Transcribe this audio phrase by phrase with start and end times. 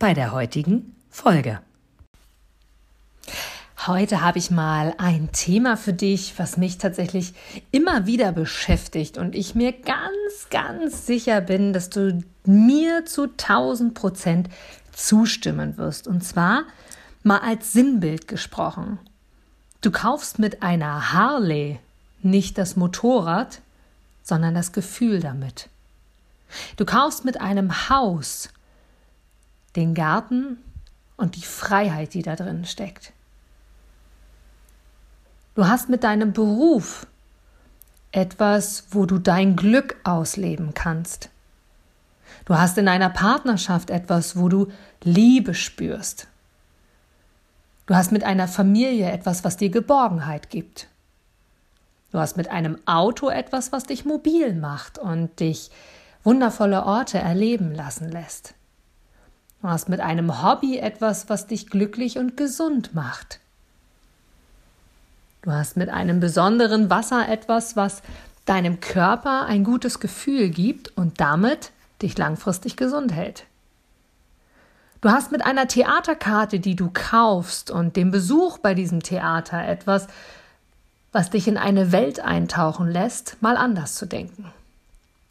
[0.00, 1.60] bei der heutigen Folge.
[3.86, 7.34] Heute habe ich mal ein Thema für dich, was mich tatsächlich
[7.70, 13.92] immer wieder beschäftigt und ich mir ganz, ganz sicher bin, dass du mir zu 1000
[13.92, 14.48] Prozent
[14.92, 16.08] zustimmen wirst.
[16.08, 16.64] Und zwar
[17.22, 18.98] mal als Sinnbild gesprochen.
[19.82, 21.78] Du kaufst mit einer Harley
[22.22, 23.60] nicht das Motorrad,
[24.22, 25.68] sondern das Gefühl damit.
[26.76, 28.48] Du kaufst mit einem Haus
[29.76, 30.58] den Garten
[31.16, 33.12] und die Freiheit, die da drin steckt.
[35.54, 37.06] Du hast mit deinem Beruf
[38.12, 41.30] etwas, wo du dein Glück ausleben kannst.
[42.44, 44.68] Du hast in einer Partnerschaft etwas, wo du
[45.02, 46.26] Liebe spürst.
[47.86, 50.88] Du hast mit einer Familie etwas, was dir Geborgenheit gibt.
[52.12, 55.70] Du hast mit einem Auto etwas, was dich mobil macht und dich
[56.24, 58.54] wundervolle Orte erleben lassen lässt.
[59.62, 63.40] Du hast mit einem Hobby etwas, was dich glücklich und gesund macht.
[65.42, 68.02] Du hast mit einem besonderen Wasser etwas, was
[68.46, 73.44] deinem Körper ein gutes Gefühl gibt und damit dich langfristig gesund hält.
[75.02, 80.08] Du hast mit einer Theaterkarte, die du kaufst und dem Besuch bei diesem Theater etwas,
[81.12, 84.52] was dich in eine Welt eintauchen lässt, mal anders zu denken.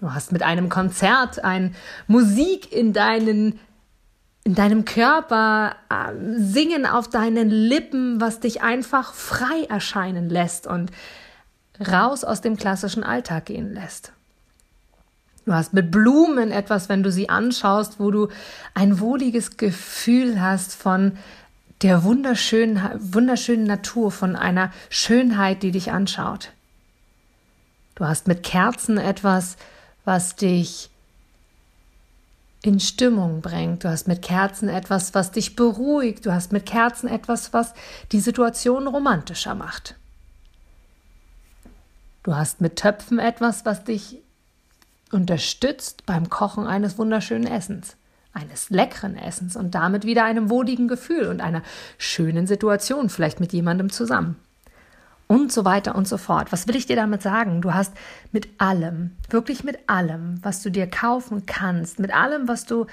[0.00, 1.76] Du hast mit einem Konzert ein
[2.08, 3.60] Musik in deinen
[4.44, 10.90] in deinem Körper, äh, Singen auf deinen Lippen, was dich einfach frei erscheinen lässt und
[11.80, 14.12] raus aus dem klassischen Alltag gehen lässt.
[15.44, 18.28] Du hast mit Blumen etwas, wenn du sie anschaust, wo du
[18.74, 21.18] ein wohliges Gefühl hast von
[21.82, 26.52] der wunderschönen, wunderschönen Natur, von einer Schönheit, die dich anschaut.
[27.96, 29.56] Du hast mit Kerzen etwas,
[30.04, 30.91] was dich
[32.62, 33.84] in Stimmung bringt.
[33.84, 36.24] Du hast mit Kerzen etwas, was dich beruhigt.
[36.24, 37.74] Du hast mit Kerzen etwas, was
[38.12, 39.96] die Situation romantischer macht.
[42.22, 44.22] Du hast mit Töpfen etwas, was dich
[45.10, 47.96] unterstützt beim Kochen eines wunderschönen Essens,
[48.32, 51.62] eines leckeren Essens und damit wieder einem wohligen Gefühl und einer
[51.98, 54.36] schönen Situation, vielleicht mit jemandem zusammen
[55.26, 56.52] und so weiter und so fort.
[56.52, 57.62] Was will ich dir damit sagen?
[57.62, 57.92] Du hast
[58.32, 62.86] mit allem, wirklich mit allem, was du dir kaufen kannst, mit allem, was du,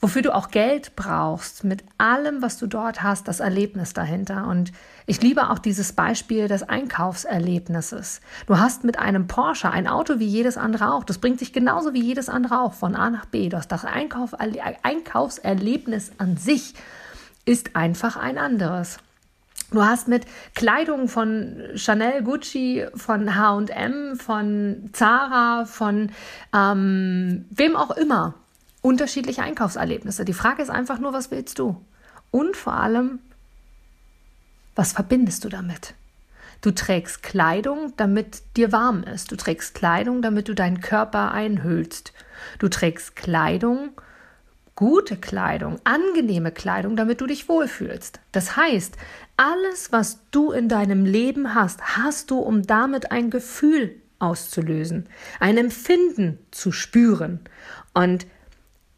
[0.00, 4.46] wofür du auch Geld brauchst, mit allem, was du dort hast, das Erlebnis dahinter.
[4.46, 4.72] Und
[5.06, 8.20] ich liebe auch dieses Beispiel des Einkaufserlebnisses.
[8.46, 11.04] Du hast mit einem Porsche ein Auto wie jedes andere auch.
[11.04, 13.48] Das bringt dich genauso wie jedes andere auch von A nach B.
[13.48, 14.34] Du hast das Einkauf,
[14.82, 16.74] Einkaufserlebnis an sich
[17.46, 18.98] ist einfach ein anderes.
[19.70, 26.10] Du hast mit Kleidung von Chanel, Gucci, von HM, von Zara, von
[26.54, 28.34] ähm, wem auch immer
[28.82, 30.24] unterschiedliche Einkaufserlebnisse.
[30.24, 31.80] Die Frage ist einfach nur, was willst du?
[32.30, 33.20] Und vor allem,
[34.74, 35.94] was verbindest du damit?
[36.62, 39.32] Du trägst Kleidung, damit dir warm ist.
[39.32, 42.12] Du trägst Kleidung, damit du deinen Körper einhüllst.
[42.58, 43.90] Du trägst Kleidung,
[44.74, 48.20] gute Kleidung, angenehme Kleidung, damit du dich wohlfühlst.
[48.32, 48.96] Das heißt,
[49.40, 55.08] alles, was du in deinem Leben hast, hast du, um damit ein Gefühl auszulösen,
[55.40, 57.40] ein Empfinden zu spüren.
[57.94, 58.26] Und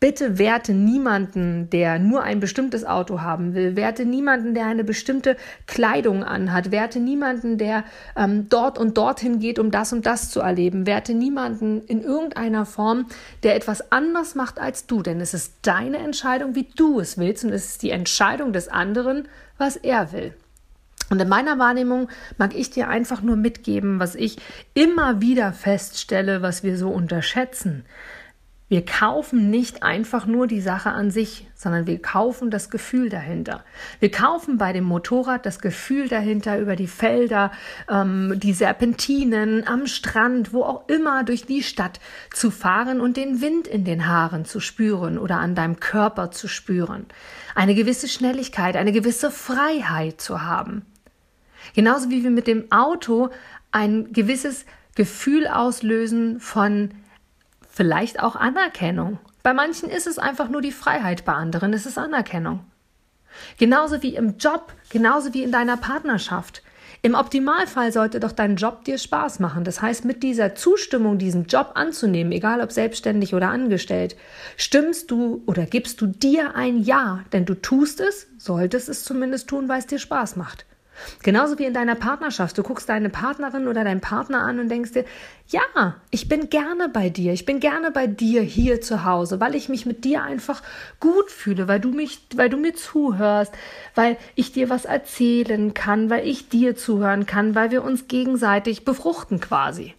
[0.00, 3.76] Bitte werte niemanden, der nur ein bestimmtes Auto haben will.
[3.76, 6.70] Werte niemanden, der eine bestimmte Kleidung anhat.
[6.70, 7.84] Werte niemanden, der
[8.16, 10.86] ähm, dort und dorthin geht, um das und das zu erleben.
[10.86, 13.08] Werte niemanden in irgendeiner Form,
[13.42, 15.02] der etwas anders macht als du.
[15.02, 17.44] Denn es ist deine Entscheidung, wie du es willst.
[17.44, 19.28] Und es ist die Entscheidung des anderen,
[19.58, 20.32] was er will.
[21.10, 22.08] Und in meiner Wahrnehmung
[22.38, 24.38] mag ich dir einfach nur mitgeben, was ich
[24.72, 27.84] immer wieder feststelle, was wir so unterschätzen.
[28.70, 33.64] Wir kaufen nicht einfach nur die Sache an sich, sondern wir kaufen das Gefühl dahinter.
[33.98, 37.50] Wir kaufen bei dem Motorrad das Gefühl dahinter über die Felder,
[37.90, 41.98] ähm, die Serpentinen am Strand, wo auch immer durch die Stadt
[42.32, 46.46] zu fahren und den Wind in den Haaren zu spüren oder an deinem Körper zu
[46.46, 47.06] spüren.
[47.56, 50.86] Eine gewisse Schnelligkeit, eine gewisse Freiheit zu haben.
[51.74, 53.30] Genauso wie wir mit dem Auto
[53.72, 54.64] ein gewisses
[54.94, 56.90] Gefühl auslösen von
[57.70, 59.18] vielleicht auch Anerkennung.
[59.42, 62.64] Bei manchen ist es einfach nur die Freiheit, bei anderen ist es Anerkennung.
[63.58, 66.62] Genauso wie im Job, genauso wie in deiner Partnerschaft.
[67.02, 69.64] Im Optimalfall sollte doch dein Job dir Spaß machen.
[69.64, 74.16] Das heißt, mit dieser Zustimmung, diesen Job anzunehmen, egal ob selbstständig oder angestellt,
[74.58, 79.48] stimmst du oder gibst du dir ein Ja, denn du tust es, solltest es zumindest
[79.48, 80.66] tun, weil es dir Spaß macht.
[81.22, 82.56] Genauso wie in deiner Partnerschaft.
[82.56, 85.04] Du guckst deine Partnerin oder deinen Partner an und denkst dir,
[85.48, 87.32] ja, ich bin gerne bei dir.
[87.32, 90.62] Ich bin gerne bei dir hier zu Hause, weil ich mich mit dir einfach
[91.00, 93.52] gut fühle, weil du mich, weil du mir zuhörst,
[93.94, 98.84] weil ich dir was erzählen kann, weil ich dir zuhören kann, weil wir uns gegenseitig
[98.84, 99.94] befruchten quasi.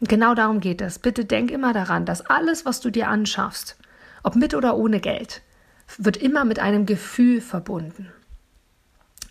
[0.00, 0.98] Und genau darum geht es.
[0.98, 3.76] Bitte denk immer daran, dass alles, was du dir anschaffst,
[4.22, 5.42] ob mit oder ohne Geld,
[5.96, 8.12] wird immer mit einem Gefühl verbunden.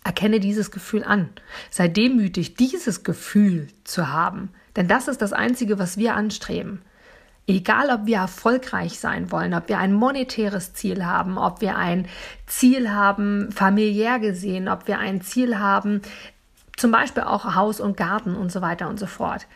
[0.08, 1.28] Erkenne dieses Gefühl an.
[1.68, 4.48] Sei demütig, dieses Gefühl zu haben.
[4.74, 6.80] Denn das ist das Einzige, was wir anstreben.
[7.46, 12.08] Egal, ob wir erfolgreich sein wollen, ob wir ein monetäres Ziel haben, ob wir ein
[12.46, 16.00] Ziel haben, familiär gesehen, ob wir ein Ziel haben,
[16.78, 19.46] zum Beispiel auch Haus und Garten und so weiter und so fort.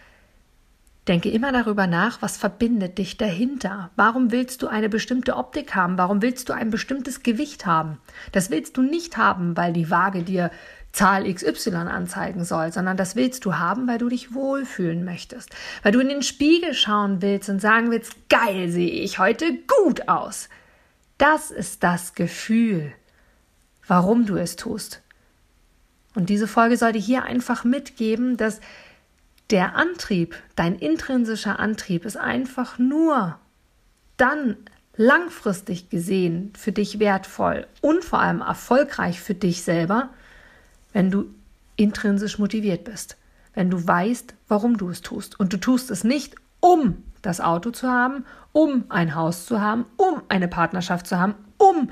[1.08, 3.90] Denke immer darüber nach, was verbindet dich dahinter?
[3.96, 5.98] Warum willst du eine bestimmte Optik haben?
[5.98, 7.98] Warum willst du ein bestimmtes Gewicht haben?
[8.30, 10.52] Das willst du nicht haben, weil die Waage dir
[10.92, 15.50] Zahl XY anzeigen soll, sondern das willst du haben, weil du dich wohlfühlen möchtest,
[15.82, 20.08] weil du in den Spiegel schauen willst und sagen willst, geil sehe ich heute gut
[20.08, 20.48] aus.
[21.18, 22.92] Das ist das Gefühl,
[23.88, 25.02] warum du es tust.
[26.14, 28.60] Und diese Folge soll dir hier einfach mitgeben, dass
[29.50, 33.38] der Antrieb, dein intrinsischer Antrieb ist einfach nur
[34.16, 34.56] dann
[34.96, 40.10] langfristig gesehen für dich wertvoll und vor allem erfolgreich für dich selber,
[40.92, 41.26] wenn du
[41.76, 43.16] intrinsisch motiviert bist,
[43.54, 45.40] wenn du weißt, warum du es tust.
[45.40, 49.86] Und du tust es nicht, um das Auto zu haben, um ein Haus zu haben,
[49.96, 51.90] um eine Partnerschaft zu haben, um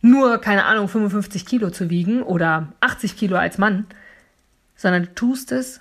[0.00, 3.86] nur, keine Ahnung, 55 Kilo zu wiegen oder 80 Kilo als Mann,
[4.76, 5.80] sondern du tust es,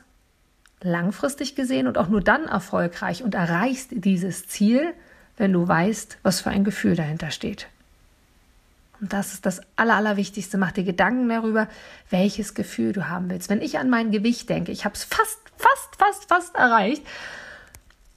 [0.82, 4.94] langfristig gesehen und auch nur dann erfolgreich und erreichst dieses Ziel,
[5.38, 7.68] wenn du weißt, was für ein Gefühl dahinter steht.
[9.02, 10.58] Und das ist das Aller, Allerwichtigste.
[10.58, 11.68] Mach dir Gedanken darüber,
[12.10, 13.50] welches Gefühl du haben willst.
[13.50, 17.04] Wenn ich an mein Gewicht denke, ich habe es fast, fast, fast, fast erreicht,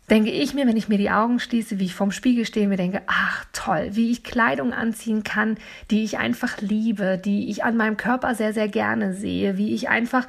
[0.08, 2.76] denke ich mir, wenn ich mir die Augen schließe, wie ich vorm Spiegel stehe, mir
[2.76, 5.58] denke, ach toll, wie ich Kleidung anziehen kann,
[5.90, 9.88] die ich einfach liebe, die ich an meinem Körper sehr, sehr gerne sehe, wie ich
[9.88, 10.26] einfach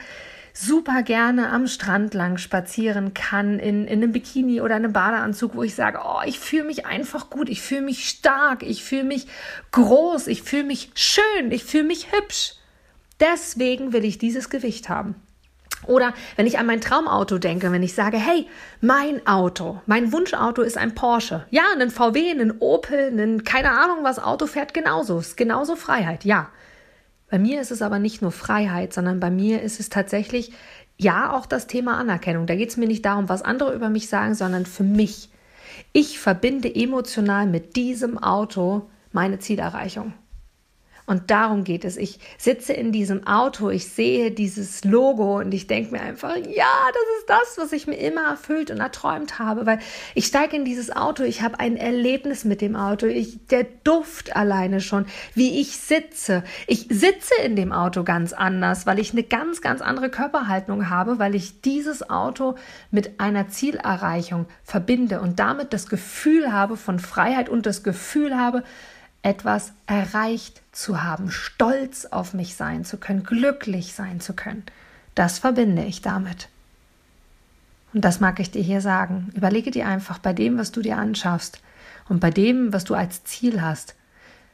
[0.59, 5.63] super gerne am Strand lang spazieren kann, in, in einem Bikini oder einem Badeanzug, wo
[5.63, 9.27] ich sage, oh, ich fühle mich einfach gut, ich fühle mich stark, ich fühle mich
[9.71, 12.55] groß, ich fühle mich schön, ich fühle mich hübsch.
[13.21, 15.15] Deswegen will ich dieses Gewicht haben.
[15.87, 18.45] Oder wenn ich an mein Traumauto denke, wenn ich sage, hey,
[18.81, 21.45] mein Auto, mein Wunschauto ist ein Porsche.
[21.51, 25.19] Ja, ein VW, ein Opel, ein keine Ahnung was Auto fährt genauso.
[25.19, 26.49] Ist genauso Freiheit, ja.
[27.29, 30.51] Bei mir ist es aber nicht nur Freiheit, sondern bei mir ist es tatsächlich
[30.97, 32.47] ja auch das Thema Anerkennung.
[32.47, 35.29] Da geht es mir nicht darum, was andere über mich sagen, sondern für mich.
[35.93, 40.13] Ich verbinde emotional mit diesem Auto meine Zielerreichung.
[41.09, 41.97] Und darum geht es.
[41.97, 46.43] Ich sitze in diesem Auto, ich sehe dieses Logo und ich denke mir einfach, ja,
[46.45, 49.79] das ist das, was ich mir immer erfüllt und erträumt habe, weil
[50.13, 54.35] ich steige in dieses Auto, ich habe ein Erlebnis mit dem Auto, ich, der Duft
[54.35, 56.43] alleine schon, wie ich sitze.
[56.67, 61.17] Ich sitze in dem Auto ganz anders, weil ich eine ganz, ganz andere Körperhaltung habe,
[61.17, 62.53] weil ich dieses Auto
[62.91, 68.63] mit einer Zielerreichung verbinde und damit das Gefühl habe von Freiheit und das Gefühl habe,
[69.21, 74.63] etwas erreicht zu haben, stolz auf mich sein zu können, glücklich sein zu können.
[75.15, 76.49] Das verbinde ich damit.
[77.93, 79.31] Und das mag ich dir hier sagen.
[79.35, 81.61] Überlege dir einfach bei dem, was du dir anschaffst
[82.07, 83.95] und bei dem, was du als Ziel hast,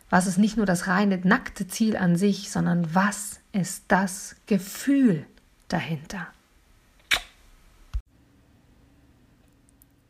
[0.10, 5.26] was ist nicht nur das reine nackte Ziel an sich, sondern was ist das Gefühl
[5.68, 6.28] dahinter?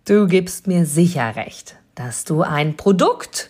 [0.05, 3.49] Du gibst mir sicher recht, dass du ein Produkt